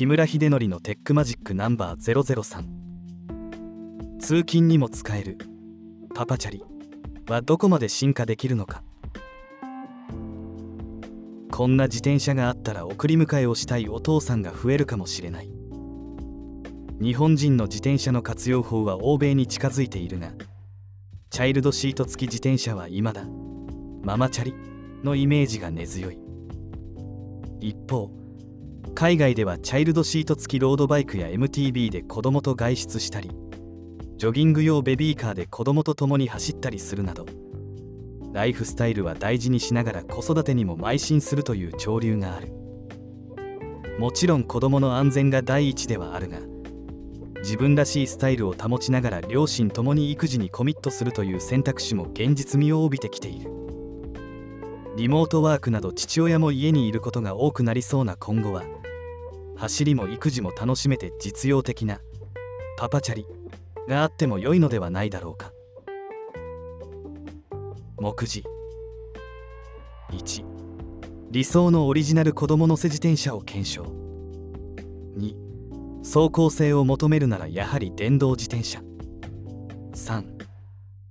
[0.00, 2.64] 木村秀則のテックマジックナンバー003
[4.18, 5.36] 通勤にも使える。
[6.14, 6.64] パパチャリ。
[7.28, 8.82] はどこまで進化できるのか。
[11.50, 15.50] こんな自転車があったら送り迎えをしたいお父さんが増えるかもしれない。
[16.98, 20.32] 日本人の自転車の活用法は欧米に近づいているが
[21.28, 23.26] チャイルドシート付き自転車は未だ
[24.02, 24.54] ママチャリ
[25.04, 26.18] のイメージが根強い。
[27.60, 28.19] 一方
[29.00, 33.30] 海外ではチャイルドシート付きロードバイクや MTB で子供と外出したり
[34.18, 37.24] ジョギング用ベビーカーで子供と共に走ったりするなど
[38.34, 42.52] ライフスタイルは大事にしながら子育てにも邁進するという潮流がある。
[43.98, 46.38] もちろん子供の安全が第一ではあるが
[47.38, 53.50] 自分らしいスタイルを保ちながら両親ともに育児にコミットするという選択肢も現実味を帯びてきている。
[54.98, 58.64] リモートワークなど父親も家にいることが多くなりそうな今後は
[59.60, 62.00] 走りも育児も楽しめて実用的な
[62.78, 63.26] パパチャリ
[63.86, 65.52] があっても良いのではないだろうか。
[67.98, 68.42] 目次。
[70.12, 70.44] 1
[71.30, 73.82] 理想のオリジナル子供乗せ自転車を検証。
[75.18, 75.34] 2
[75.98, 78.80] 走行性を求めるならやはり電動自転車。
[79.92, 80.24] 3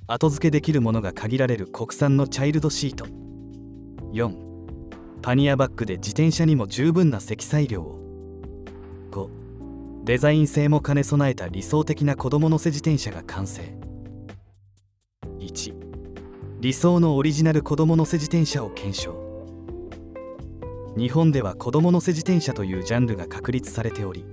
[0.07, 3.05] 後付けできるものが限られる国産のチャイルドシート。
[4.11, 4.33] 4
[5.21, 7.98] パニアバッグで自転車にも十分な積載量を。
[9.09, 13.61] 5デザイン性も兼ね備えた理想的な子供乗せ自転車が完成。
[15.39, 15.73] 1
[16.59, 19.29] 理想のオリジナル子供乗せ自転車を検証。
[20.97, 24.25] 日本では子供乗せ自転車というジャンルが確立されており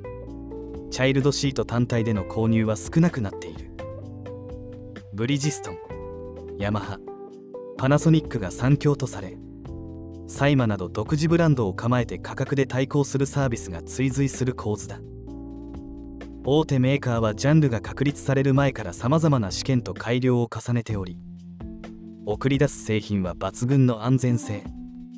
[0.90, 3.70] チャイルドシート単体での購入は少なくなっている。
[5.12, 5.78] ブリヂストン
[6.58, 6.98] ヤマハ
[7.76, 9.36] パナソニックが三強とされ
[10.28, 15.00] サイマなど独自ブランドを構えて価格で対抗するサービスが追随する構図だ。
[16.44, 21.18] 大手メーカーはジャンルが確立される前からさまざまな試験と改良を重ねており
[22.24, 24.62] 送り出す製品は抜群の安全性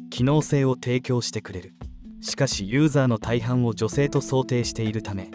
[0.08, 1.74] 機能性を提供してくれる。
[2.20, 5.30] しかしユーザーの大半を女性と想定しているため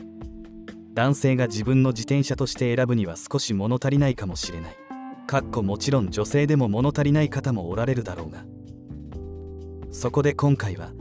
[0.93, 4.75] 男性が自分の自転車として選ぶには少し物足りないかもしれない。
[5.25, 8.45] かっこもちろん女性でも物足りない方もおられるだろうが
[9.93, 10.91] そこで今回は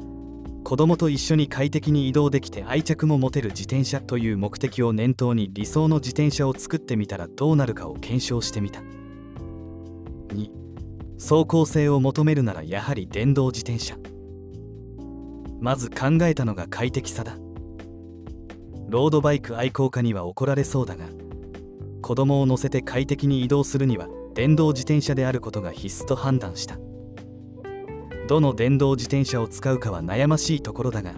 [0.64, 8.80] 子供と一緒に快適に移動できて愛着も持てる自転車という目的を念頭に理想の自転車を作ってみたらどうなるかを検証してみた。
[10.28, 10.50] 2
[11.18, 13.96] 走行性を求めるならやはり電動自転車。
[15.58, 17.36] まず考えたのが快適さだ。
[18.88, 21.06] ロードバイク愛好家には怒られそうだが
[22.02, 26.76] 子供を乗せて快適に移動するには電動自転車であることが必須と判断した。
[28.32, 31.12] どの電動自転車を使うかは悩ましいところだが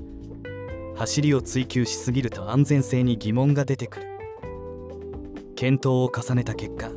[0.96, 4.06] 走りを追求しすぎると安全性に疑問が出てくる。
[5.54, 6.90] 検討を重ねた結果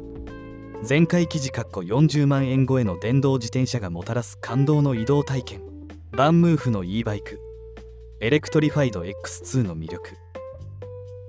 [0.90, 5.62] 前回記事括弧40万円超えの電動自転車がもたらす感動の移動体験
[6.14, 7.40] バンムーフの e バイク
[8.20, 10.16] エレクトリファイド X2 の魅力。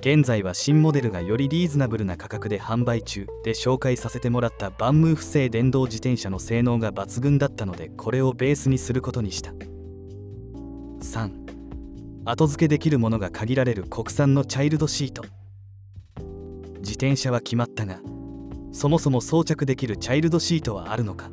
[0.01, 9.51] 現在は新モデルがよりリーズナブルな価格で販売中で紹介させてもらった VanMoof 製電動自転車の性能が抜群だったのでこれをベースにすることにした。
[11.01, 11.31] 3
[12.25, 15.25] 後付けできるものが限られる国産のチャイルドシート。
[16.79, 17.99] 自転車は決まったが
[18.71, 21.29] そもそも装着できるチャイルドシートはあるのか。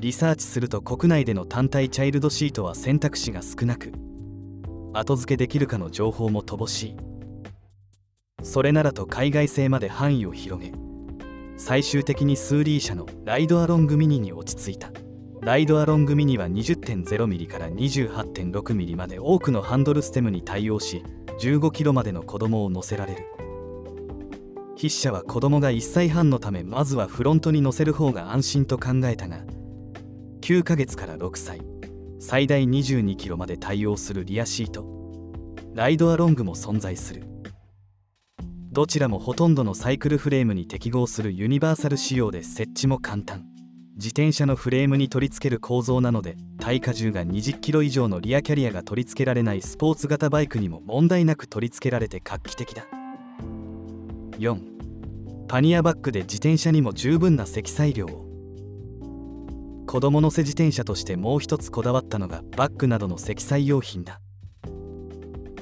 [0.00, 3.92] リサーチすると国内での単体チャイルドシートは選択肢が少なく。
[4.94, 7.09] 後付けできるかの情報も乏しい。
[8.42, 10.72] それならと海外製まで範囲を広げ
[11.56, 14.90] 最終的にスーリー社のライドアロングミニに落ち着いた。
[15.42, 21.02] ライドアロングミニは 20.0mm から 28.6mm まで多くのハンドルステムに対応し
[21.40, 23.26] 15kg までの子供を乗せられる。
[24.76, 29.44] 筆者は子供が1歳半のためまずはフロントに乗せる方が安心と考えたが
[30.40, 31.60] 9ヶ月から6歳。
[32.18, 34.84] 最大 22kg まで対応するリアシート。
[35.74, 37.29] ライドアロングも存在する。
[38.80, 43.44] どちらもほとんどのサイクルフレームに適合するユニバーサル仕様で設置も簡単。
[43.96, 52.86] 自転車のフレームに取り付ける構造なので耐荷重が20キロ以上のリアキャリアが取り付けられないスポーツ型バイクにも問題なく取り付けられて画期的だ。
[54.38, 54.58] 4
[55.46, 58.24] パニアバッグで自転車にも十分な積載量を。
[59.86, 64.22] 子供乗せ自転車としてもう一つこだわったのがバッグなどの積載用品だ。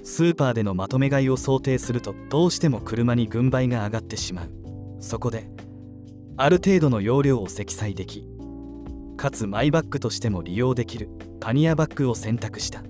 [0.09, 4.51] スーパーでのまとめ買いを想定するとどうしても車に軍配が上がってしまう。
[5.01, 5.51] そこで
[6.39, 8.27] ある程度の容量を積載でき
[9.19, 11.11] かつマイバッグとしても利用できる
[11.41, 12.83] パニアバッグを選択した。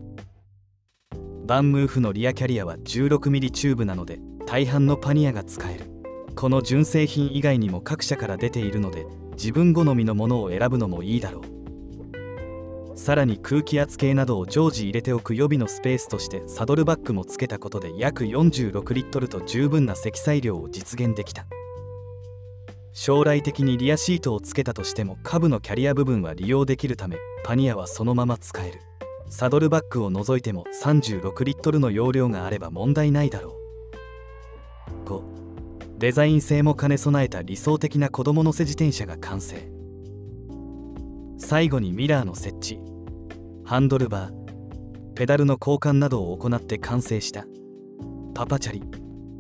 [1.45, 5.91] バンムーフのリアキャリアは 16mm チューブなので大半のパニアが使える。
[6.37, 11.58] この純正品以外にも各社から出ているので自分好みのものを選ぶのもいいだろう。
[12.99, 21.47] さらに空気圧計などを常時入れておく予備のスペースとしてサドルバッグもつけたことで約46リットルと十分な積載量を実現できた。
[22.93, 28.81] 将来的にリアシートをつけたとしても下部のキャリア部分は利用できるためパニアはそのまま使える。
[29.29, 33.57] サドルバッグを除いても36リットルの容量があれば問題ないだろ
[35.05, 35.09] う。
[35.09, 35.23] 5
[35.99, 39.78] デザイン性も兼ね備えた理想的な子供乗せ自転車が完成。
[41.49, 42.79] 最後にミラーの設置。
[43.65, 47.47] ハンドルバーペダルの交換などを行って完成した。
[48.35, 48.83] パパチャリ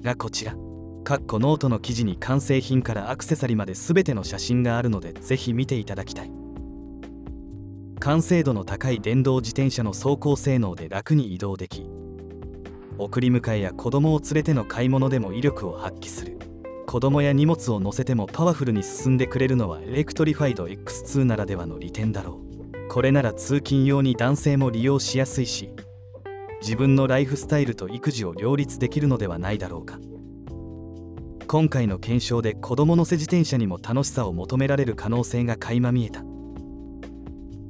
[0.02, 0.56] がこちら。
[1.04, 6.32] かっこノートの記事に完成品からアクセサリーまで全ての写真があるのでぜひ見ていただきたい。
[8.00, 11.90] 完成度の高い電動自転車の走行性能で楽に移動でき
[12.96, 16.38] 送り迎えや子供を連れての買い物でも威力を発揮する。
[16.88, 22.40] 子供や荷物を乗せてもパワフルに進んでくれるのはエレクトリファイド X2 ならではの利点だろ
[22.72, 22.88] う。
[22.88, 25.70] これなら通勤用に男性も利用しやすいし
[26.62, 29.98] 自分のライフスタイルと育児を両立できるのではないだろうか。
[31.46, 36.22] 今回の検証で子供乗せ自転車にも楽しさを求められる可能性が垣間見えた。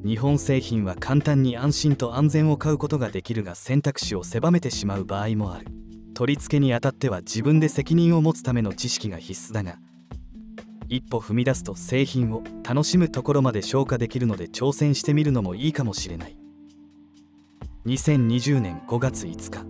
[0.05, 5.78] 日本製品は簡単に安心と安全を買うことができるが選択肢を狭めてしまう場合もある。
[6.19, 9.79] 取り付けにあたっては自分で責任を持つための知識が必須だが
[10.89, 16.37] 一歩踏み出すと製品を楽しむところまで消化できるので挑戦してみるのもいいかもしれない。
[17.87, 19.65] 2020年5月5日。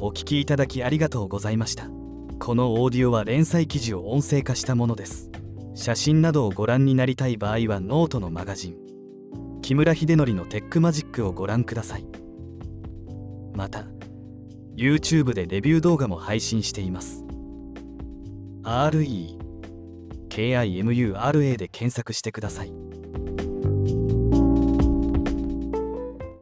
[0.00, 1.90] お聞きいただきありがとうございました。
[2.38, 5.30] このオーディオは連載記事を音声化したものです。
[5.74, 8.76] 写真などをご覧になりたい場合はノートのマガジン。
[9.60, 12.15] 木村秀則のテックマジックをご覧ください。
[13.56, 13.86] また
[14.76, 17.24] YouTube でレビュー動画も配信しています。
[18.62, 19.38] RE
[20.28, 22.85] KIMURA で検索してください。